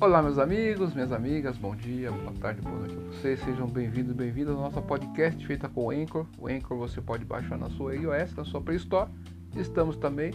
[0.00, 3.40] Olá, meus amigos, minhas amigas, bom dia, boa tarde, boa noite a vocês.
[3.40, 6.24] Sejam bem-vindos, bem-vindas ao nosso podcast feita com o Anchor.
[6.38, 9.10] O Anchor você pode baixar na sua iOS, na sua Play Store.
[9.56, 10.32] Estamos também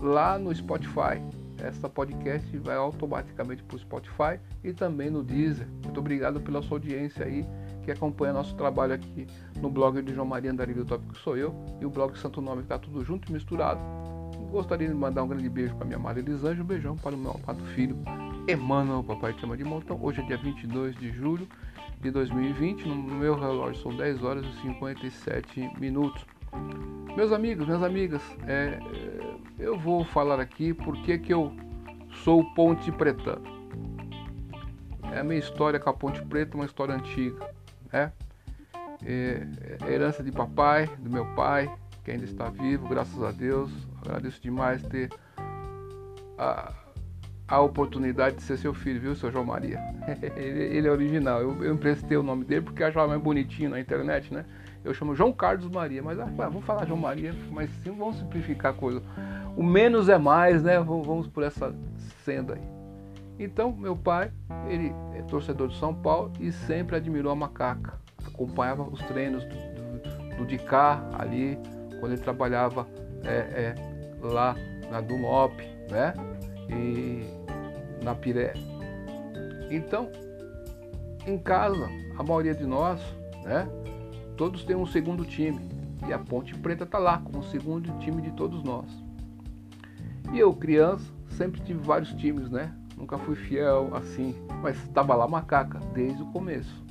[0.00, 1.20] lá no Spotify.
[1.58, 5.68] Essa podcast vai automaticamente para o Spotify e também no Deezer.
[5.84, 7.46] Muito obrigado pela sua audiência aí
[7.82, 9.26] que acompanha nosso trabalho aqui
[9.60, 12.62] no blog de João Maria Andarilho do Tópico Sou Eu e o blog Santo Nome,
[12.62, 13.80] que está tudo junto e misturado.
[14.50, 17.32] Gostaria de mandar um grande beijo para minha amada Elisângela, um beijão para o meu
[17.32, 17.94] amado filho
[18.48, 19.98] Emmanuel, papai chama de montão.
[20.02, 21.46] Hoje é dia 22 de julho
[22.00, 22.88] de 2020.
[22.88, 26.26] No meu relógio são 10 horas e 57 minutos.
[27.16, 31.52] Meus amigos, minhas amigas, é, é, eu vou falar aqui porque que eu
[32.24, 33.44] sou ponte pretano.
[35.12, 37.48] É a minha história com a Ponte Preta, uma história antiga,
[37.92, 38.12] né?
[39.04, 39.46] É,
[39.86, 41.72] é herança de papai, do meu pai,
[42.02, 43.70] que ainda está vivo, graças a Deus.
[44.00, 45.10] Agradeço demais ter
[46.38, 46.72] a,
[47.52, 49.78] a oportunidade de ser seu filho, viu, seu João Maria?
[50.36, 51.42] ele, ele, é original.
[51.42, 54.46] Eu, eu emprestei o nome dele porque achava mais bonitinho na internet, né?
[54.82, 58.72] Eu chamo João Carlos Maria, mas ah, vamos falar João Maria, mas sim, vamos simplificar
[58.72, 59.02] a coisa.
[59.54, 60.78] O menos é mais, né?
[60.80, 61.74] Vamos, vamos por essa
[62.24, 62.62] senda aí.
[63.38, 64.32] Então, meu pai,
[64.66, 68.00] ele é torcedor de São Paulo e sempre admirou a macaca.
[68.26, 71.58] Acompanhava os treinos do, do, do Dicá ali,
[72.00, 72.88] quando ele trabalhava
[73.24, 73.74] é, é,
[74.22, 74.56] lá
[74.90, 76.14] na Dunlop, né?
[76.70, 77.41] E
[78.02, 78.54] na Piré.
[79.70, 80.10] Então,
[81.26, 83.00] em casa, a maioria de nós,
[83.44, 83.68] né?
[84.36, 85.60] Todos têm um segundo time.
[86.06, 88.90] E a Ponte Preta está lá como o segundo time de todos nós.
[90.32, 92.74] E eu, criança, sempre tive vários times, né?
[92.96, 96.82] Nunca fui fiel assim, mas estava lá macaca desde o começo.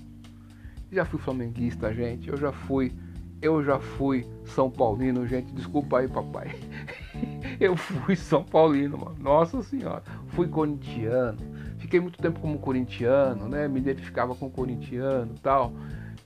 [0.92, 2.30] Já fui flamenguista, gente.
[2.30, 2.94] Eu já fui,
[3.42, 5.54] eu já fui São Paulino, gente.
[5.54, 6.52] Desculpa aí, papai.
[7.66, 9.16] eu fui São Paulino, mano.
[9.20, 10.02] Nossa senhora.
[10.30, 11.38] Fui corintiano.
[11.78, 13.67] Fiquei muito tempo como corintiano, né?
[13.67, 15.72] Me identificava com corintiano tal.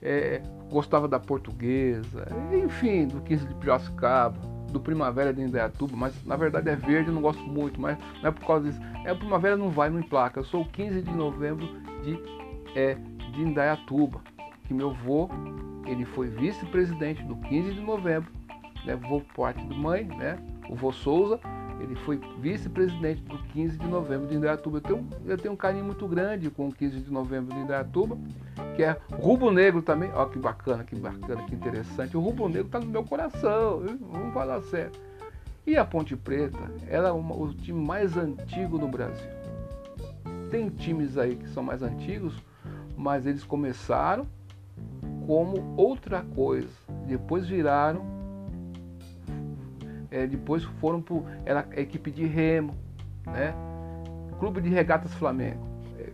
[0.02, 4.38] É, gostava da portuguesa, enfim, do 15 de Piracicaba,
[4.72, 8.30] do Primavera de Indaiatuba, mas na verdade é verde, eu não gosto muito, mas não
[8.30, 8.80] é por causa disso.
[9.04, 10.40] É o Primavera não vai, não emplaca.
[10.40, 11.68] Eu sou o 15 de novembro
[12.04, 12.20] de,
[12.76, 12.96] é,
[13.34, 14.22] de Indaiatuba,
[14.66, 15.30] que meu avô,
[15.86, 18.32] ele foi vice-presidente do 15 de novembro,
[18.86, 18.96] né?
[18.96, 20.38] Vô parte do mãe, né?
[20.70, 21.40] O vô Souza,
[21.80, 24.78] ele foi vice-presidente do 15 de novembro de Indaiatuba.
[24.78, 28.18] Eu tenho, eu tenho um carinho muito grande com o 15 de novembro de Indaiatuba,
[28.76, 30.12] que é Rubro Negro também.
[30.14, 32.16] Olha que bacana, que bacana, que interessante.
[32.16, 34.92] O Rubro Negro está no meu coração, vamos falar sério.
[35.68, 39.30] E a Ponte Preta, ela é uma, o time mais antigo do Brasil.
[40.50, 42.42] Tem times aí que são mais antigos,
[42.96, 44.28] mas eles começaram
[45.26, 46.70] como outra coisa.
[47.08, 48.15] Depois viraram
[50.16, 52.74] é, depois foram para a equipe de remo,
[53.26, 53.54] né?
[54.40, 55.60] Clube de Regatas Flamengo,
[56.00, 56.10] é,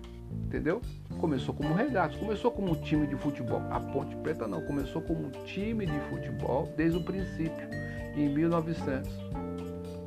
[0.45, 0.81] entendeu?
[1.19, 3.61] Começou como regatas, começou como time de futebol.
[3.69, 7.69] A Ponte Preta não, começou como time de futebol desde o princípio,
[8.15, 9.11] em 1900.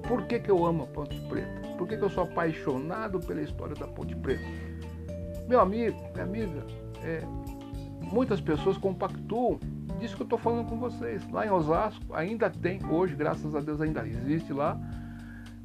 [0.09, 1.69] Por que, que eu amo a Ponte Preta?
[1.79, 4.45] Por que, que eu sou apaixonado pela história da Ponte Preta?
[5.49, 6.67] Meu amigo, minha amiga,
[7.05, 7.23] é,
[8.03, 9.61] muitas pessoas compactuam
[9.99, 11.27] disso que eu estou falando com vocês.
[11.31, 14.79] Lá em Osasco ainda tem, hoje, graças a Deus, ainda existe lá,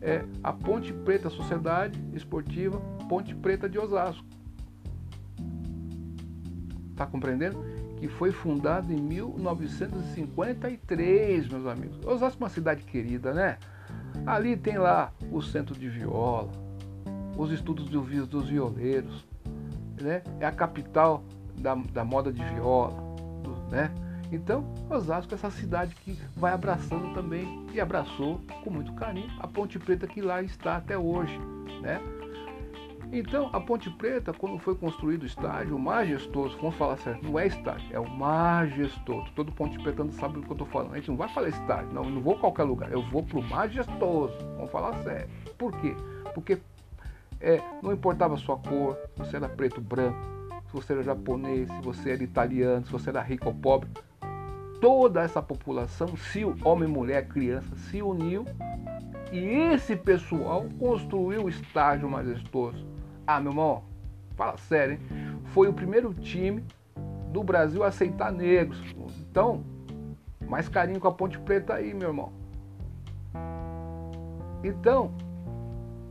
[0.02, 2.80] é a Ponte Preta Sociedade Esportiva
[3.10, 4.24] Ponte Preta de Osasco.
[6.96, 7.62] Tá compreendendo?
[7.98, 12.00] Que foi fundada em 1953, meus amigos.
[12.06, 13.58] Osasco é uma cidade querida, né?
[14.26, 16.50] Ali tem lá o centro de viola,
[17.38, 19.28] os estudos dos violeiros,
[20.00, 20.22] né?
[20.40, 21.26] É a capital
[21.58, 22.94] da, da moda de viola,
[23.72, 23.92] né?
[24.32, 29.48] Então, Osasco é essa cidade que vai abraçando também e abraçou com muito carinho a
[29.48, 31.38] Ponte Preta que lá está até hoje,
[31.82, 32.00] né?
[33.12, 37.40] Então, a Ponte Preta, quando foi construído o estádio, o majestoso, vamos falar certo, não
[37.40, 39.32] é estádio, é o majestoso.
[39.36, 40.94] Todo Ponte Pretano sabe do que eu estou falando.
[40.94, 43.40] A gente não vai falar estádio, não, não vou a qualquer lugar, eu vou para
[43.40, 44.38] o majestoso.
[44.56, 45.28] Vamos falar sério.
[45.58, 45.96] Por quê?
[46.36, 46.60] Porque
[47.42, 50.20] é, não importava a sua cor, se você era preto ou branco,
[50.68, 53.90] se você era japonês, se você era italiano, se você era rico ou pobre,
[54.82, 58.46] toda essa população, se homem, mulher, criança, se uniu
[59.32, 62.86] e esse pessoal construiu o estádio majestoso.
[63.28, 63.84] Ah, meu irmão,
[64.36, 65.00] fala sério, hein?
[65.54, 66.64] Foi o primeiro time
[67.32, 68.82] do Brasil a aceitar negros.
[69.30, 69.64] Então,
[70.48, 72.32] mais carinho com a Ponte Preta aí, meu irmão.
[74.64, 75.12] Então,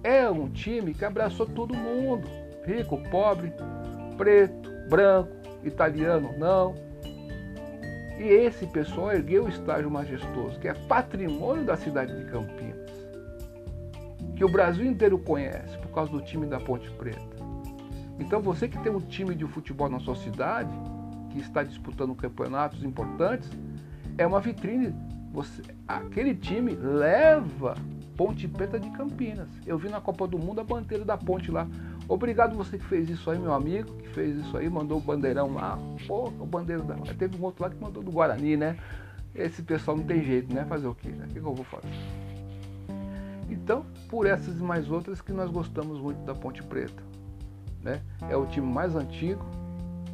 [0.03, 2.29] é um time que abraçou todo mundo.
[2.65, 3.53] Rico, pobre,
[4.17, 5.31] preto, branco,
[5.65, 6.75] italiano, não,
[8.19, 12.91] e esse pessoal ergueu o estágio majestoso, que é patrimônio da cidade de Campinas,
[14.35, 17.39] que o Brasil inteiro conhece por causa do time da Ponte Preta.
[18.19, 20.71] Então você que tem um time de futebol na sua cidade,
[21.31, 23.51] que está disputando campeonatos importantes,
[24.17, 24.95] é uma vitrine.
[25.33, 27.77] Você, aquele time leva
[28.17, 29.49] Ponte Preta de Campinas.
[29.65, 31.69] Eu vi na Copa do Mundo a bandeira da ponte lá.
[32.09, 35.55] Obrigado você que fez isso aí, meu amigo, que fez isso aí, mandou o bandeirão
[35.55, 35.79] lá.
[36.07, 36.95] Pô, o bandeiro da.
[37.15, 38.77] Teve um outro lá que mandou do Guarani, né?
[39.35, 40.65] Esse pessoal não tem jeito, né?
[40.65, 41.11] Fazer o quê?
[41.11, 41.27] Né?
[41.27, 41.89] O que, que eu vou fazer?
[43.49, 47.03] Então, por essas e mais outras que nós gostamos muito da Ponte Preta.
[47.83, 48.01] Né?
[48.29, 49.45] É o time mais antigo.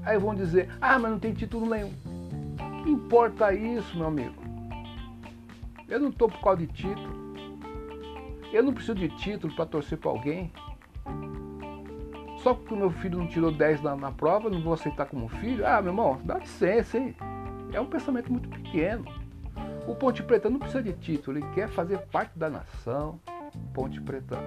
[0.02, 1.92] Aí vão dizer, ah, mas não tem título nenhum.
[2.82, 4.43] Que importa isso, meu amigo?
[5.88, 7.34] Eu não estou por causa de título.
[8.52, 10.52] Eu não preciso de título para torcer para alguém.
[12.38, 15.28] Só porque o meu filho não tirou 10 na, na prova, não vou aceitar como
[15.28, 15.66] filho.
[15.66, 17.16] Ah, meu irmão, dá licença, hein?
[17.72, 19.04] É um pensamento muito pequeno.
[19.86, 23.20] O Ponte Preta não precisa de título, ele quer fazer parte da nação.
[23.72, 24.38] Ponte Preta.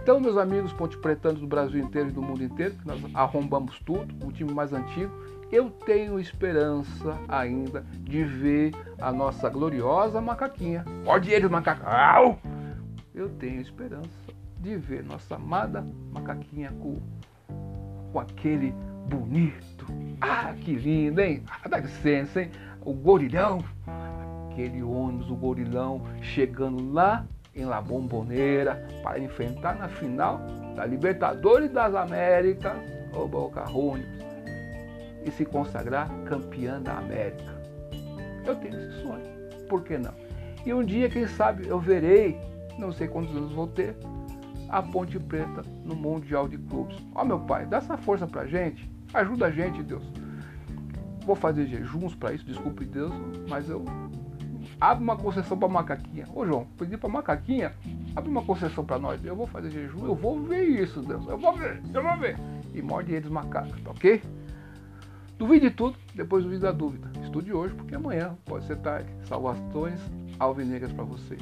[0.00, 4.26] Então, meus amigos ponte pretanos do Brasil inteiro e do mundo inteiro, nós arrombamos tudo,
[4.26, 5.12] o time mais antigo,
[5.50, 10.84] eu tenho esperança ainda de ver a nossa gloriosa macaquinha.
[11.04, 12.38] Pode ele, macacão!
[13.14, 14.08] Eu tenho esperança
[14.60, 16.98] de ver nossa amada macaquinha com,
[18.12, 18.74] com aquele
[19.08, 19.86] bonito.
[20.20, 21.42] Ah, que lindo, hein?
[21.48, 22.50] Ah, dá licença, hein?
[22.84, 23.64] O gorilhão.
[24.50, 27.24] Aquele ônibus, o gorilhão, chegando lá
[27.54, 30.40] em La Bombonera para enfrentar na final
[30.76, 32.76] da Libertadores das Américas
[33.12, 34.17] o Boca Juniors
[35.28, 37.58] e se consagrar campeã da América.
[38.44, 39.24] Eu tenho esse sonho,
[39.68, 40.12] por que não?
[40.64, 42.38] E um dia, quem sabe, eu verei,
[42.78, 43.94] não sei quantos anos vou ter,
[44.68, 46.96] a Ponte Preta no Mundial de Clubes.
[47.14, 50.02] Ó meu pai, dá essa força pra gente, ajuda a gente, Deus.
[51.24, 53.12] Vou fazer jejuns para isso, desculpe Deus,
[53.48, 53.84] mas eu
[54.80, 56.26] abre uma concessão para macaquinha.
[56.34, 57.74] Ô João, pedi para macaquinha,
[58.16, 59.22] abre uma concessão para nós.
[59.22, 61.26] Eu vou fazer jejum, eu vou ver isso, Deus.
[61.28, 62.38] Eu vou ver, eu vou ver.
[62.74, 64.22] E morde eles macacos, tá ok?
[65.38, 67.08] Duvide tudo, depois duvide da dúvida.
[67.22, 69.08] Estude hoje, porque amanhã pode ser tarde.
[69.24, 70.00] Salvações
[70.38, 71.40] alvinegras para vocês.